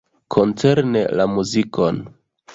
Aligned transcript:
Koncerne 0.35 1.03
la 1.21 1.29
muzikon. 1.35 2.03